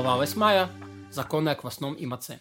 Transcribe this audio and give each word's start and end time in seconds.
Глава 0.00 0.16
8. 0.16 1.12
Законы 1.12 1.50
о 1.50 1.54
квасном 1.54 1.92
и 1.92 2.06
маце. 2.06 2.40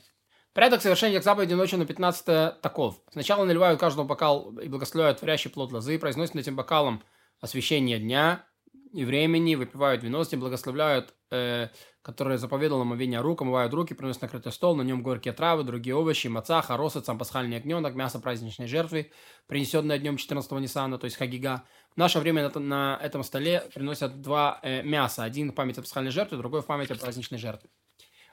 Порядок 0.54 0.82
совершения 0.82 1.20
заповеди 1.20 1.56
ночи 1.56 1.76
на 1.76 1.86
15 1.86 2.62
таков. 2.62 3.02
Сначала 3.12 3.44
наливают 3.44 3.82
каждому 3.82 4.08
бокал 4.08 4.58
и 4.60 4.70
благословляют 4.70 5.20
творящий 5.20 5.50
плод 5.50 5.74
лозы, 5.74 6.00
произносят 6.00 6.38
этим 6.38 6.56
бокалом 6.56 7.04
освящение 7.42 8.00
дня 8.00 8.46
и 8.94 9.04
времени, 9.04 9.56
выпивают 9.56 10.04
вино, 10.04 10.24
с 10.24 10.32
ним 10.32 10.40
благословляют, 10.40 11.14
э, 11.32 11.68
которые 12.10 12.40
заповедал 12.40 12.82
омовение 12.82 13.22
рук, 13.22 13.44
омывают 13.44 13.72
руки, 13.72 13.94
приносят 13.94 14.24
накрытый 14.24 14.52
стол, 14.52 14.76
на 14.76 14.82
нем 14.82 15.04
горькие 15.04 15.32
травы, 15.32 15.64
другие 15.64 15.96
овощи, 15.96 16.26
маца, 16.26 16.60
хоросет, 16.64 17.06
сам 17.06 17.20
пасхальный 17.20 17.58
огненок, 17.58 17.94
мясо 17.94 18.20
праздничной 18.20 18.66
жертвы, 18.66 19.12
принесенное 19.46 20.00
днем 20.00 20.16
14-го 20.16 20.58
Ниссана, 20.58 20.98
то 20.98 21.06
есть 21.06 21.18
Хагига. 21.18 21.66
В 21.94 21.98
наше 21.98 22.18
время 22.20 22.50
на, 22.50 22.60
на 22.60 23.00
этом 23.00 23.24
столе 23.24 23.64
приносят 23.76 24.22
два 24.22 24.60
э, 24.64 24.82
мяса. 24.82 25.24
Один 25.24 25.52
в 25.52 25.54
память 25.54 25.78
о 25.78 25.82
пасхальной 25.82 26.10
жертве, 26.10 26.40
другой 26.40 26.64
в 26.64 26.66
память 26.66 26.90
о 26.90 26.96
праздничной 26.96 27.38
жертве. 27.38 27.70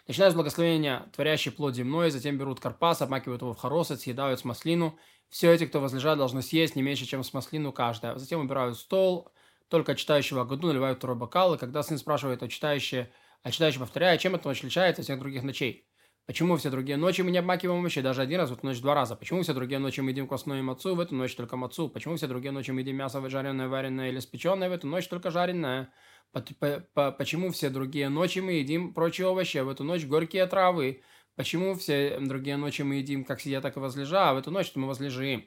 Начинают 0.08 0.32
с 0.32 0.36
благословения 0.36 1.04
творящий 1.14 1.52
плод 1.52 1.74
земной, 1.74 2.10
затем 2.10 2.38
берут 2.38 2.60
карпас, 2.60 3.02
обмакивают 3.02 3.42
его 3.42 3.52
в 3.52 3.58
хоросет, 3.58 4.00
съедают 4.00 4.40
с 4.40 4.44
маслину. 4.44 4.98
Все 5.28 5.52
эти, 5.52 5.66
кто 5.66 5.82
возлежат, 5.82 6.16
должны 6.16 6.40
съесть 6.40 6.76
не 6.76 6.82
меньше, 6.82 7.04
чем 7.04 7.22
с 7.22 7.34
маслину 7.34 7.72
каждая. 7.72 8.16
Затем 8.16 8.40
убирают 8.40 8.78
стол, 8.78 9.28
только 9.68 9.94
читающего 9.96 10.44
году 10.44 10.68
наливают 10.68 10.96
второй 10.96 11.16
бокал, 11.16 11.54
и 11.54 11.58
когда 11.58 11.82
сын 11.82 11.98
спрашивает 11.98 12.42
о 12.42 12.48
читающее, 12.48 13.12
а 13.42 13.50
читающий 13.50 13.80
повторяет, 13.80 14.20
чем 14.20 14.34
эта 14.34 14.48
ночь 14.48 14.58
отличается 14.58 15.02
от 15.02 15.06
всех 15.06 15.18
других 15.18 15.42
ночей. 15.42 15.86
Почему 16.26 16.56
все 16.56 16.70
другие 16.70 16.96
ночи 16.96 17.22
мы 17.22 17.30
не 17.30 17.38
обмакиваем 17.38 17.78
овощи, 17.78 18.00
даже 18.00 18.20
один 18.20 18.40
раз, 18.40 18.50
в 18.50 18.54
эту 18.54 18.66
ночь 18.66 18.80
два 18.80 18.94
раза? 18.94 19.14
Почему 19.14 19.42
все 19.42 19.54
другие 19.54 19.78
ночи 19.78 20.00
мы 20.00 20.10
едим 20.10 20.26
костную 20.26 20.64
мацу, 20.64 20.96
в 20.96 21.00
эту 21.00 21.14
ночь 21.14 21.36
только 21.36 21.56
мацу? 21.56 21.88
Почему 21.88 22.16
все 22.16 22.26
другие 22.26 22.50
ночи 22.50 22.72
мы 22.72 22.80
едим 22.80 22.96
мясо 22.96 23.26
жареное, 23.28 23.68
вареное 23.68 24.08
или 24.08 24.18
спеченное, 24.18 24.68
в 24.68 24.72
эту 24.72 24.88
ночь 24.88 25.06
только 25.06 25.30
жареное? 25.30 25.92
Почему 26.32 27.50
все 27.52 27.70
другие 27.70 28.08
ночи 28.08 28.40
мы 28.40 28.54
едим 28.54 28.92
прочие 28.92 29.28
овощи, 29.28 29.58
а 29.58 29.64
в 29.64 29.68
эту 29.68 29.84
ночь 29.84 30.04
горькие 30.04 30.46
травы? 30.46 31.02
Почему 31.36 31.74
все 31.76 32.18
другие 32.18 32.56
ночи 32.56 32.82
мы 32.82 32.96
едим 32.96 33.24
как 33.24 33.40
сидя, 33.40 33.60
так 33.60 33.76
и 33.76 33.80
возлежа, 33.80 34.30
а 34.30 34.34
в 34.34 34.38
эту 34.38 34.50
ночь 34.50 34.72
мы 34.74 34.88
возлежим? 34.88 35.46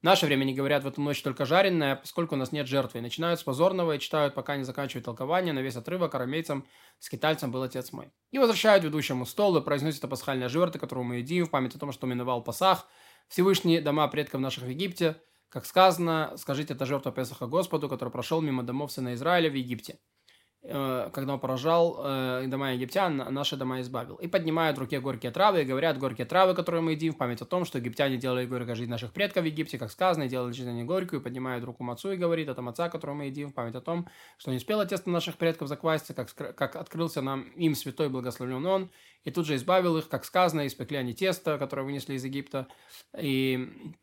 В 0.00 0.02
наше 0.02 0.24
время 0.24 0.44
не 0.44 0.54
говорят 0.54 0.82
в 0.82 0.86
эту 0.86 1.02
ночь 1.02 1.20
только 1.20 1.44
жареное, 1.44 1.96
поскольку 1.96 2.34
у 2.34 2.38
нас 2.38 2.52
нет 2.52 2.66
жертвы. 2.66 3.02
начинают 3.02 3.38
с 3.38 3.42
позорного 3.42 3.92
и 3.92 3.98
читают, 3.98 4.34
пока 4.34 4.56
не 4.56 4.64
заканчивают 4.64 5.04
толкование 5.04 5.52
на 5.52 5.58
весь 5.58 5.76
отрывок 5.76 6.14
арамейцам, 6.14 6.66
скитальцам 6.98 7.52
был 7.52 7.62
отец 7.62 7.92
мой. 7.92 8.10
И 8.30 8.38
возвращают 8.38 8.82
ведущему 8.82 9.26
стол 9.26 9.58
и 9.58 9.62
произносят 9.62 10.02
о 10.04 10.08
пасхальной 10.08 10.48
жертве, 10.48 10.80
которую 10.80 11.04
мы 11.04 11.16
едим, 11.16 11.44
в 11.44 11.50
память 11.50 11.74
о 11.74 11.78
том, 11.78 11.92
что 11.92 12.06
миновал 12.06 12.42
Пасах, 12.42 12.88
Всевышний 13.28 13.80
дома 13.80 14.08
предков 14.08 14.40
наших 14.40 14.64
в 14.64 14.68
Египте, 14.68 15.20
как 15.50 15.66
сказано, 15.66 16.32
скажите, 16.36 16.72
это 16.72 16.86
жертва 16.86 17.12
Песаха 17.12 17.46
Господу, 17.46 17.88
который 17.90 18.10
прошел 18.10 18.40
мимо 18.40 18.62
домов 18.62 18.92
сына 18.92 19.12
Израиля 19.12 19.50
в 19.50 19.54
Египте. 19.54 19.98
Э, 20.62 21.08
когда 21.14 21.34
он 21.34 21.40
поражал 21.40 22.00
э, 22.04 22.44
дома 22.46 22.74
египтян, 22.74 23.16
наши 23.16 23.56
дома 23.56 23.80
избавил. 23.80 24.16
И 24.16 24.28
поднимают 24.28 24.76
в 24.76 24.80
руке 24.80 25.00
горькие 25.00 25.32
травы 25.32 25.62
и 25.62 25.64
говорят, 25.64 25.98
горькие 25.98 26.26
травы, 26.26 26.54
которые 26.54 26.82
мы 26.82 26.92
едим, 26.92 27.14
в 27.14 27.16
память 27.16 27.40
о 27.40 27.46
том, 27.46 27.64
что 27.64 27.78
египтяне 27.78 28.18
делали 28.18 28.44
горько 28.44 28.74
жизнь 28.74 28.90
наших 28.90 29.12
предков 29.12 29.44
в 29.44 29.46
Египте, 29.46 29.78
как 29.78 29.90
сказано, 29.90 30.24
и 30.24 30.28
делали 30.28 30.52
жизнь 30.52 30.68
они 30.68 30.84
горькую, 30.84 31.20
и 31.20 31.24
поднимают 31.24 31.64
руку 31.64 31.82
мацу 31.82 32.12
и 32.12 32.16
говорит, 32.16 32.48
это 32.48 32.60
маца, 32.60 32.90
которую 32.90 33.16
мы 33.16 33.24
едим, 33.26 33.48
в 33.48 33.54
память 33.54 33.74
о 33.74 33.80
том, 33.80 34.06
что 34.36 34.50
не 34.50 34.58
успело 34.58 34.84
тесто 34.84 35.08
наших 35.08 35.38
предков 35.38 35.68
закваситься, 35.68 36.12
как, 36.12 36.34
как 36.34 36.76
открылся 36.76 37.22
нам 37.22 37.42
им 37.56 37.74
святой 37.74 38.10
благословлен 38.10 38.66
он, 38.66 38.90
и 39.24 39.30
тут 39.30 39.46
же 39.46 39.54
избавил 39.56 39.96
их, 39.96 40.10
как 40.10 40.26
сказано, 40.26 40.66
испекли 40.66 40.98
они 40.98 41.14
тесто, 41.14 41.56
которое 41.56 41.84
вынесли 41.84 42.14
из 42.14 42.24
Египта, 42.24 42.68
и 43.18 43.94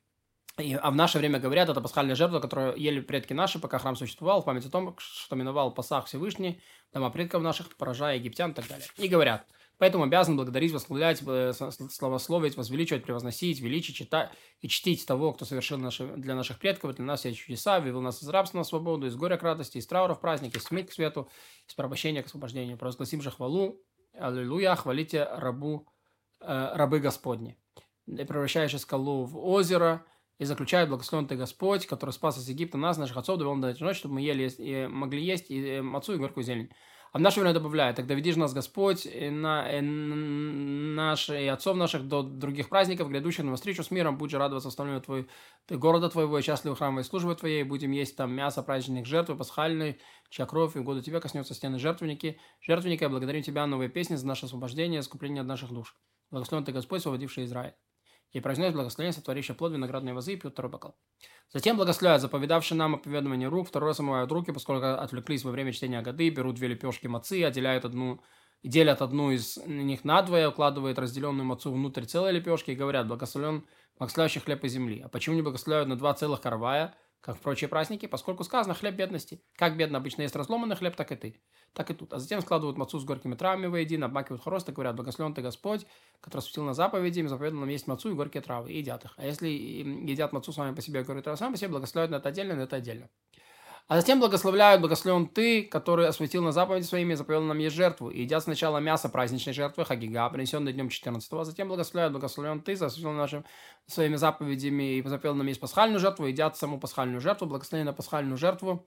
и, 0.60 0.74
а 0.74 0.90
в 0.90 0.96
наше 0.96 1.20
время 1.20 1.40
говорят, 1.40 1.70
это 1.70 1.82
пасхальная 1.82 2.16
жертва, 2.16 2.40
которую 2.40 2.76
ели 2.78 3.00
предки 3.00 3.34
наши, 3.34 3.60
пока 3.60 3.78
храм 3.78 3.96
существовал, 3.96 4.42
в 4.42 4.46
память 4.46 4.66
о 4.66 4.72
том, 4.72 4.96
что 4.98 5.36
миновал 5.36 5.72
Пасах 5.72 6.08
Всевышний, 6.08 6.60
дома 6.92 7.12
предков 7.12 7.44
наших, 7.44 7.76
поражая 7.76 8.18
египтян 8.18 8.52
и 8.52 8.54
так 8.56 8.68
далее. 8.68 8.88
И 8.98 9.08
говорят, 9.08 9.46
поэтому 9.78 10.06
обязан 10.06 10.36
благодарить, 10.36 10.72
восславлять, 10.72 11.22
э, 11.28 11.54
славословить, 11.54 12.58
возвеличивать, 12.58 13.04
превозносить, 13.04 13.60
величить, 13.60 13.98
читать 13.98 14.32
и 14.62 14.68
чтить 14.68 15.06
того, 15.06 15.32
кто 15.34 15.46
совершил 15.46 15.78
наши, 15.78 16.08
для 16.08 16.34
наших 16.34 16.58
предков, 16.58 16.96
для 16.96 17.06
нас 17.06 17.20
все 17.20 17.34
чудеса, 17.34 17.80
вывел 17.80 18.02
нас 18.02 18.24
из 18.24 18.28
рабства 18.28 18.58
на 18.58 18.64
свободу, 18.64 19.06
из 19.06 19.16
горя 19.16 19.38
к 19.38 19.44
радости, 19.44 19.78
из 19.78 19.86
траура 19.86 20.16
в 20.16 20.22
праздник, 20.22 20.56
из 20.56 20.64
тьмы 20.64 20.82
к 20.84 20.92
свету, 20.92 21.30
из 21.68 21.76
порабощения 21.76 22.24
к 22.24 22.26
освобождению. 22.26 22.78
Провозгласим 22.78 23.22
же 23.22 23.30
хвалу, 23.30 23.80
аллилуйя, 24.16 24.76
хвалите 24.76 25.24
рабу, 25.24 25.88
э, 26.42 26.72
рабы 26.74 27.00
Господни. 27.00 27.60
И 28.08 28.24
превращаешь 28.24 28.76
скалу 28.80 29.26
в 29.26 29.38
озеро– 29.38 30.04
и 30.40 30.46
заключает 30.46 30.90
благословен 30.90 31.28
ты 31.28 31.36
Господь, 31.36 31.88
который 31.88 32.12
спас 32.12 32.38
из 32.38 32.48
Египта 32.48 32.78
нас, 32.78 32.98
наших 32.98 33.18
отцов, 33.18 33.38
довел 33.38 33.56
до 33.58 33.70
этой 33.70 33.84
ночи, 33.84 34.00
чтобы 34.00 34.16
мы 34.16 34.22
ели 34.22 34.50
и 34.58 34.88
могли 34.88 35.24
есть 35.24 35.50
и 35.50 35.82
мацу, 35.82 36.14
и 36.14 36.18
горькую 36.18 36.44
зелень. 36.44 36.70
А 37.14 37.20
в 37.20 37.22
наше 37.22 37.40
время 37.40 37.54
добавляет, 37.54 37.96
тогда 37.96 38.14
веди 38.14 38.32
же 38.32 38.40
нас 38.40 38.54
Господь, 38.54 39.06
и 39.06 39.30
на, 39.30 39.68
и 39.72 39.82
наш, 39.82 41.30
и 41.30 41.48
отцов 41.48 41.78
наших 41.78 42.08
до 42.08 42.22
других 42.22 42.70
праздников, 42.70 43.10
грядущих 43.10 43.46
на 43.46 43.56
встречу 43.56 43.84
с 43.84 43.92
миром, 43.92 44.18
будь 44.18 44.30
же 44.30 44.38
радоваться 44.38 44.68
восстановлению 44.68 45.04
твой, 45.04 45.28
ты, 45.66 45.78
города 45.78 46.10
твоего 46.10 46.38
и 46.38 46.42
счастливой 46.42 46.76
храмовой 46.76 47.06
службы 47.06 47.34
твоей, 47.36 47.64
будем 47.64 47.92
есть 47.92 48.18
там 48.18 48.34
мясо 48.34 48.62
праздничных 48.62 49.06
жертв, 49.06 49.36
пасхальной, 49.38 50.00
чья 50.30 50.46
кровь, 50.46 50.76
и 50.76 50.80
в 50.80 50.84
году 50.84 51.02
тебя 51.02 51.22
коснется 51.22 51.54
стены 51.54 51.80
жертвенники, 51.80 52.40
жертвенника, 52.62 53.06
и 53.06 53.08
благодарим 53.08 53.42
тебя 53.42 53.66
новые 53.66 53.90
песни 53.90 54.16
за 54.16 54.28
наше 54.28 54.46
освобождение, 54.46 55.00
искупление 55.00 55.42
от 55.42 55.48
наших 55.48 55.72
душ. 55.72 55.96
Благословен 56.30 56.66
ты 56.66 56.74
Господь, 56.74 57.00
освободивший 57.00 57.46
Израиль 57.46 57.74
и 58.32 58.40
произнес 58.40 58.74
благословение, 58.74 59.14
сотворивший 59.14 59.56
плод 59.56 59.74
виноградной 59.74 60.14
вазы 60.14 60.34
и 60.34 60.36
пьют 60.36 60.54
второй 60.54 60.72
бокал. 60.72 60.96
Затем 61.54 61.78
благословляют 61.78 62.22
заповедавший 62.22 62.78
нам 62.78 62.96
оповедование 62.96 63.48
рук, 63.48 63.68
второй 63.68 63.90
раз 63.90 64.00
омывают 64.00 64.32
руки, 64.32 64.52
поскольку 64.52 64.86
отвлеклись 64.86 65.44
во 65.44 65.52
время 65.52 65.72
чтения 65.72 66.02
годы, 66.02 66.30
берут 66.30 66.56
две 66.56 66.68
лепешки 66.68 67.08
мацы, 67.08 67.44
отделяют 67.44 67.86
одну 67.86 68.22
делят 68.64 69.02
одну 69.02 69.32
из 69.32 69.58
них 69.66 70.04
надвое, 70.04 70.50
укладывают 70.50 71.00
разделенную 71.00 71.46
мацу 71.46 71.72
внутрь 71.72 72.06
целой 72.06 72.32
лепешки 72.34 72.72
и 72.72 72.76
говорят, 72.76 73.08
благословен 73.08 73.66
благословляющий 73.98 74.42
хлеб 74.42 74.64
и 74.64 74.68
земли. 74.68 75.02
А 75.02 75.10
почему 75.10 75.36
не 75.36 75.42
благословляют 75.42 75.90
на 75.90 75.96
два 75.96 76.14
целых 76.14 76.42
каравая, 76.42 76.96
как 77.28 77.36
в 77.36 77.42
прочие 77.42 77.68
праздники, 77.68 78.06
поскольку 78.06 78.46
сказано 78.46 78.74
хлеб 78.74 78.96
бедности. 78.96 79.42
Как 79.58 79.76
бедно 79.76 79.98
обычно 79.98 80.22
есть 80.22 80.34
разломанный 80.38 80.78
хлеб, 80.78 80.96
так 80.96 81.12
и 81.12 81.16
ты. 81.18 81.42
Так 81.74 81.92
и 81.92 81.94
тут. 81.94 82.14
А 82.14 82.20
затем 82.20 82.40
складывают 82.40 82.78
мацу 82.78 83.00
с 83.00 83.04
горькими 83.04 83.36
травами 83.36 83.68
воедино, 83.68 84.06
обмакивают 84.06 84.42
хорост 84.42 84.70
и 84.70 84.72
говорят, 84.72 84.96
благословен 84.96 85.34
ты 85.34 85.42
Господь, 85.42 85.86
который 86.22 86.40
спустил 86.40 86.64
на 86.64 86.74
заповеди, 86.74 87.20
им 87.20 87.28
заповедал 87.28 87.60
нам 87.60 87.68
есть 87.68 87.86
мацу 87.86 88.12
и 88.12 88.14
горькие 88.14 88.42
травы, 88.42 88.72
и 88.72 88.78
едят 88.78 89.04
их. 89.04 89.14
А 89.18 89.26
если 89.26 89.50
едят 89.50 90.32
мацу 90.32 90.54
с 90.54 90.58
вами 90.58 90.74
по 90.74 90.82
себе, 90.82 91.04
травы 91.04 91.36
сами 91.36 91.52
по 91.52 91.58
себе, 91.58 91.68
благословляют 91.68 92.12
на 92.12 92.16
это 92.16 92.30
отдельно, 92.30 92.56
на 92.56 92.62
это 92.62 92.78
отдельно. 92.78 93.10
А 93.88 93.96
затем 93.96 94.20
благословляют, 94.20 94.82
благословен 94.82 95.28
ты, 95.28 95.64
который 95.64 96.08
осветил 96.08 96.44
на 96.44 96.52
заповеди 96.52 96.84
своими 96.84 97.14
и 97.14 97.16
заповел 97.16 97.42
нам 97.44 97.58
есть 97.58 97.76
жертву. 97.76 98.10
И 98.10 98.22
едят 98.22 98.44
сначала 98.44 98.80
мясо 98.80 99.08
праздничной 99.08 99.54
жертвы, 99.54 99.86
хагига, 99.86 100.30
принесенной 100.30 100.74
днем 100.74 100.90
14 100.90 101.32
а 101.32 101.46
затем 101.46 101.70
благословляют, 101.70 102.12
благословен 102.12 102.62
ты, 102.62 102.74
осветил 102.74 103.12
нашим 103.12 103.46
своими 103.86 104.18
заповедями 104.18 104.98
и 104.98 105.08
заповел 105.08 105.36
нам 105.36 105.48
есть 105.48 105.62
пасхальную 105.62 106.02
жертву, 106.02 106.26
и 106.26 106.32
едят 106.32 106.58
саму 106.58 106.82
пасхальную 106.82 107.22
жертву, 107.22 107.48
благословение 107.48 107.86
на 107.86 107.94
пасхальную 107.94 108.38
жертву 108.38 108.86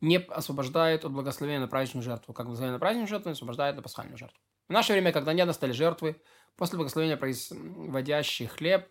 не 0.00 0.18
освобождает 0.18 1.04
от 1.04 1.12
благословения 1.12 1.60
на 1.60 1.68
праздничную 1.68 2.02
жертву, 2.02 2.34
как 2.34 2.46
благословение 2.46 2.74
на 2.74 2.80
праздничную 2.80 3.08
жертву 3.08 3.28
не 3.28 3.34
освобождает 3.34 3.76
на 3.76 3.82
пасхальную 3.82 4.18
жертву. 4.18 4.38
В 4.68 4.72
наше 4.72 4.92
время, 4.92 5.12
когда 5.12 5.32
не 5.32 5.46
достали 5.46 5.70
жертвы, 5.70 6.20
после 6.56 6.76
благословения 6.76 7.16
производящий 7.16 8.46
хлеб, 8.46 8.88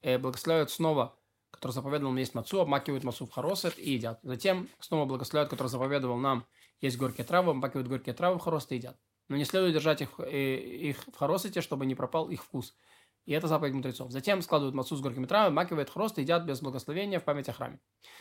э, 0.00 0.16
благословляют 0.16 0.70
снова 0.70 1.18
который 1.56 1.72
заповедовал 1.72 2.12
нам 2.12 2.18
есть 2.18 2.34
мацу, 2.34 2.60
обмакивают 2.60 3.04
мацу 3.04 3.26
в 3.26 3.30
хоросет 3.30 3.78
и 3.78 3.92
едят. 3.92 4.20
Затем 4.22 4.68
снова 4.78 5.04
благословляют, 5.06 5.50
который 5.50 5.68
заповедовал 5.68 6.18
нам 6.18 6.46
есть 6.80 6.98
горькие 6.98 7.24
травы, 7.24 7.50
обмакивают 7.50 7.88
горькие 7.88 8.14
травы 8.14 8.38
в 8.38 8.42
хоросет 8.42 8.72
и 8.72 8.76
едят. 8.76 8.96
Но 9.28 9.36
не 9.36 9.44
следует 9.44 9.74
держать 9.74 10.02
их, 10.02 10.20
э, 10.20 10.56
их 10.56 10.98
в 11.12 11.16
хоросете, 11.16 11.60
чтобы 11.60 11.86
не 11.86 11.94
пропал 11.94 12.28
их 12.28 12.44
вкус. 12.44 12.76
И 13.26 13.32
это 13.32 13.48
заповедь 13.48 13.74
мудрецов. 13.74 14.12
Затем 14.12 14.40
складывают 14.40 14.74
мацу 14.74 14.94
с 14.94 15.00
горькими 15.00 15.26
травами, 15.26 15.52
макивают 15.52 15.90
хрост 15.90 16.16
и 16.18 16.22
едят 16.22 16.44
без 16.44 16.60
благословения 16.60 17.18
в 17.18 17.24
память 17.24 17.48
о 17.48 17.52
храме. 17.52 17.80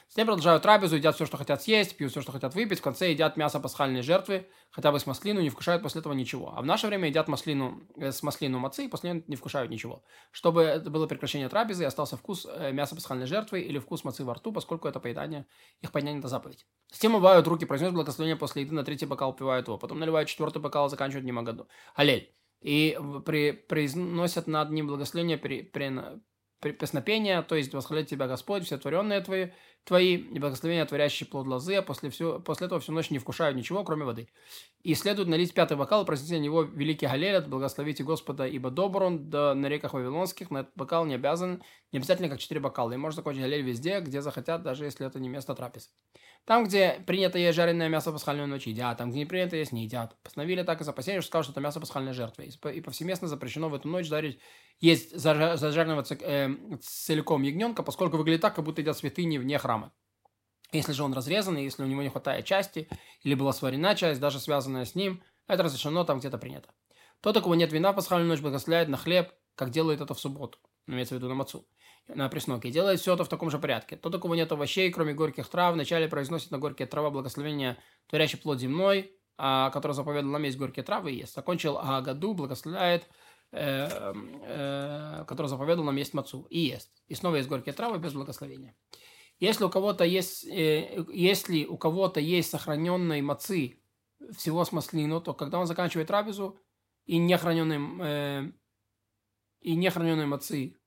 Затем 0.09 0.25
продолжают 0.25 0.63
трапезу, 0.63 0.95
едят 0.95 1.13
все, 1.13 1.27
что 1.27 1.37
хотят 1.37 1.61
съесть, 1.61 1.95
пьют 1.95 2.09
все, 2.09 2.21
что 2.21 2.31
хотят 2.31 2.55
выпить. 2.55 2.79
В 2.79 2.81
конце 2.81 3.11
едят 3.11 3.37
мясо 3.37 3.59
пасхальной 3.59 4.01
жертвы, 4.01 4.47
хотя 4.71 4.91
бы 4.91 4.99
с 4.99 5.05
маслину, 5.05 5.41
не 5.41 5.51
вкушают 5.51 5.83
после 5.83 6.01
этого 6.01 6.13
ничего. 6.13 6.53
А 6.57 6.61
в 6.63 6.65
наше 6.65 6.87
время 6.87 7.07
едят 7.07 7.27
маслину, 7.27 7.83
э, 7.97 8.11
с 8.11 8.23
маслину 8.23 8.57
мацы 8.57 8.85
и 8.85 8.87
после 8.87 9.23
не 9.27 9.35
вкушают 9.35 9.69
ничего. 9.69 10.03
Чтобы 10.31 10.63
это 10.63 10.89
было 10.89 11.05
прекращение 11.05 11.49
трапезы 11.49 11.83
и 11.83 11.85
остался 11.85 12.17
вкус 12.17 12.47
э, 12.49 12.71
мяса 12.71 12.95
пасхальной 12.95 13.27
жертвы 13.27 13.61
или 13.61 13.77
вкус 13.77 14.03
мацы 14.05 14.25
во 14.25 14.33
рту, 14.33 14.51
поскольку 14.51 14.87
это 14.87 14.99
поедание, 14.99 15.45
их 15.81 15.91
поедание 15.91 16.17
это 16.17 16.29
заповедь. 16.29 16.65
Затем 16.91 17.13
умывают 17.13 17.45
руки, 17.45 17.65
произносят 17.65 17.93
благословение 17.93 18.37
после 18.37 18.63
еды, 18.63 18.73
на 18.73 18.83
третий 18.83 19.05
бокал 19.05 19.35
пивают 19.35 19.67
его. 19.67 19.77
Потом 19.77 19.99
наливают 19.99 20.29
четвертый 20.29 20.63
бокал, 20.63 20.89
заканчивают 20.89 21.25
немагаду. 21.27 21.67
Аллель 21.93 22.35
и 22.65 22.97
при, 23.27 23.51
произносят 23.51 24.47
над 24.47 24.71
ним 24.71 24.87
благословение 24.87 25.37
при, 25.37 25.61
при, 25.61 25.93
при 26.59 26.71
песнопения, 26.71 27.43
то 27.43 27.53
есть 27.55 27.71
восхвалять 27.71 28.09
тебя 28.09 28.25
Господь, 28.25 28.65
все 28.65 28.79
творенные 28.79 29.21
твои, 29.21 29.49
твои 29.83 30.15
и 30.15 30.39
благословения, 30.39 30.83
творящие 30.83 31.29
плод 31.29 31.45
лозы, 31.45 31.75
а 31.75 31.83
после, 31.83 32.09
все, 32.09 32.39
после 32.39 32.65
этого 32.65 32.81
всю 32.81 32.91
ночь 32.91 33.11
не 33.11 33.19
вкушают 33.19 33.55
ничего, 33.55 33.83
кроме 33.83 34.03
воды. 34.03 34.29
И 34.81 34.95
следует 34.95 35.27
налить 35.27 35.53
пятый 35.53 35.77
бокал 35.77 36.01
и 36.01 36.05
произнести 36.07 36.33
на 36.33 36.39
него 36.39 36.63
великий 36.63 37.05
галель, 37.05 37.39
благословите 37.41 38.03
Господа, 38.03 38.47
ибо 38.47 38.71
добр 38.71 39.03
он, 39.03 39.29
да 39.29 39.53
на 39.53 39.67
реках 39.67 39.93
Вавилонских, 39.93 40.49
на 40.49 40.61
этот 40.61 40.73
бокал 40.75 41.05
не 41.05 41.13
обязан, 41.13 41.61
не 41.91 41.99
обязательно 41.99 42.29
как 42.29 42.39
четыре 42.39 42.61
бокала, 42.61 42.91
и 42.93 42.97
можно 42.97 43.17
закончить 43.17 43.43
галель 43.43 43.61
везде, 43.61 43.99
где 43.99 44.23
захотят, 44.23 44.63
даже 44.63 44.85
если 44.85 45.05
это 45.05 45.19
не 45.19 45.29
место 45.29 45.53
трапезы. 45.53 45.89
Там, 46.45 46.65
где 46.65 47.03
принято 47.07 47.39
есть 47.39 47.55
жареное 47.55 47.89
мясо 47.89 48.11
пасхальной 48.11 48.45
ночи, 48.45 48.69
едят. 48.69 48.99
Там, 48.99 49.09
где 49.09 49.19
не 49.19 49.25
принято 49.25 49.55
есть, 49.55 49.71
не 49.71 49.85
едят. 49.85 50.15
Постановили 50.21 50.61
так 50.61 50.79
из 50.79 50.87
опасения, 50.87 51.21
что 51.21 51.27
сказал, 51.27 51.43
что 51.43 51.51
это 51.53 51.61
мясо 51.61 51.79
пасхальной 51.79 52.13
жертвы. 52.13 52.49
И 52.71 52.81
повсеместно 52.81 53.27
запрещено 53.27 53.67
в 53.67 53.73
эту 53.73 53.87
ночь 53.87 54.05
жарить, 54.05 54.39
есть 54.79 55.17
зажаренного 55.17 56.05
э, 56.07 56.49
целиком 56.81 57.41
ягненка, 57.41 57.81
поскольку 57.81 58.17
выглядит 58.17 58.41
так, 58.41 58.55
как 58.55 58.63
будто 58.63 58.81
едят 58.81 58.95
святыни 58.95 59.39
вне 59.39 59.57
храма. 59.57 59.91
Если 60.71 60.91
же 60.91 61.03
он 61.03 61.13
разрезанный, 61.13 61.63
если 61.63 61.81
у 61.81 61.87
него 61.87 62.03
не 62.03 62.09
хватает 62.09 62.45
части, 62.45 62.89
или 63.23 63.33
была 63.33 63.51
сварена 63.51 63.95
часть, 63.95 64.19
даже 64.19 64.39
связанная 64.39 64.85
с 64.85 64.93
ним, 64.93 65.23
это 65.47 65.63
разрешено, 65.63 66.03
там 66.03 66.19
где-то 66.19 66.37
принято. 66.37 66.69
Тот, 67.21 67.37
у 67.37 67.41
кого 67.41 67.55
нет 67.55 67.71
вина 67.73 67.91
в 67.91 67.95
пасхальную 67.95 68.29
ночь, 68.29 68.41
благословляет 68.41 68.87
на 68.87 68.97
хлеб, 68.97 69.31
как 69.55 69.71
делает 69.71 70.01
это 70.01 70.13
в 70.13 70.19
субботу. 70.19 70.59
Имеется 70.85 71.15
в 71.15 71.17
виду 71.17 71.27
на 71.27 71.33
мацу 71.33 71.65
на 72.07 72.29
пресноке. 72.29 72.69
Делает 72.69 72.99
все 72.99 73.13
это 73.13 73.23
в 73.23 73.29
таком 73.29 73.49
же 73.49 73.59
порядке. 73.59 73.95
Тот, 73.95 74.15
у 74.15 74.19
кого 74.19 74.35
нет 74.35 74.51
овощей, 74.51 74.91
кроме 74.91 75.13
горьких 75.13 75.47
трав, 75.47 75.73
вначале 75.73 76.07
произносит 76.07 76.51
на 76.51 76.59
горькие 76.59 76.87
трава 76.87 77.09
благословение 77.09 77.77
творящий 78.07 78.37
плод 78.37 78.59
земной, 78.59 79.11
а, 79.37 79.69
который 79.71 79.93
заповедал 79.93 80.29
нам 80.29 80.43
есть 80.43 80.57
горькие 80.57 80.83
травы 80.83 81.11
и 81.11 81.17
ест. 81.17 81.35
Закончил 81.35 81.77
Агаду, 81.77 82.33
благословляет, 82.33 83.07
э, 83.51 84.13
э, 84.43 85.25
который 85.27 85.47
заповедал 85.47 85.83
нам 85.83 85.95
есть 85.95 86.13
мацу 86.13 86.47
и 86.49 86.59
ест. 86.59 86.89
И 87.07 87.15
снова 87.15 87.35
есть 87.35 87.49
горькие 87.49 87.73
травы 87.73 87.97
без 87.97 88.13
благословения. 88.13 88.75
Если 89.39 89.65
у 89.65 89.69
кого-то 89.69 90.05
есть, 90.05 90.45
э, 90.45 91.05
если 91.11 91.65
у 91.65 91.77
кого-то 91.77 92.19
есть 92.19 92.49
сохраненные 92.49 93.21
мацы 93.21 93.81
всего 94.31 94.63
с 94.63 94.71
маслину, 94.71 95.19
то 95.21 95.33
когда 95.33 95.59
он 95.59 95.67
заканчивает 95.67 96.07
трапезу 96.07 96.57
и 97.05 97.17
нехраненные, 97.17 97.81
э, 98.01 98.51
и 99.59 99.75
нехраненные 99.75 100.27
мацы 100.27 100.77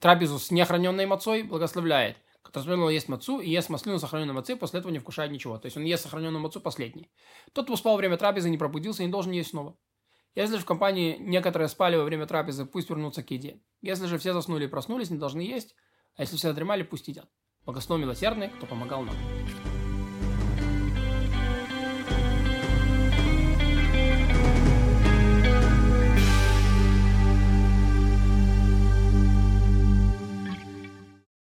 трапезу 0.00 0.38
с 0.38 0.50
неохраненной 0.50 1.06
мацой 1.06 1.44
благословляет. 1.44 2.16
Который 2.42 2.94
есть 2.94 3.08
мацу 3.08 3.38
и 3.40 3.50
ест 3.50 3.68
маслину 3.68 3.98
с 3.98 4.00
сохраненной 4.00 4.34
мацей, 4.34 4.56
после 4.56 4.80
этого 4.80 4.90
не 4.90 4.98
вкушает 4.98 5.30
ничего. 5.30 5.58
То 5.58 5.66
есть 5.66 5.76
он 5.76 5.84
ест 5.84 6.02
сохраненную 6.02 6.42
мацу 6.42 6.60
последний. 6.60 7.10
Тот, 7.52 7.66
кто 7.66 7.76
спал 7.76 7.92
во 7.92 7.98
время 7.98 8.16
трапезы, 8.16 8.50
не 8.50 8.58
пробудился, 8.58 9.04
не 9.04 9.10
должен 9.10 9.30
есть 9.30 9.50
снова. 9.50 9.76
Если 10.34 10.56
же 10.56 10.62
в 10.62 10.66
компании 10.66 11.16
некоторые 11.18 11.68
спали 11.68 11.96
во 11.96 12.04
время 12.04 12.26
трапезы, 12.26 12.64
пусть 12.64 12.88
вернутся 12.88 13.22
к 13.22 13.30
еде. 13.30 13.60
Если 13.82 14.06
же 14.06 14.18
все 14.18 14.32
заснули 14.32 14.64
и 14.64 14.68
проснулись, 14.68 15.10
не 15.10 15.18
должны 15.18 15.42
есть, 15.42 15.74
а 16.16 16.22
если 16.22 16.36
все 16.36 16.48
задремали, 16.48 16.82
пусть 16.82 17.08
едят. 17.08 17.28
Благословен 17.64 18.02
милосердный, 18.02 18.48
кто 18.48 18.66
помогал 18.66 19.02
нам. 19.02 19.14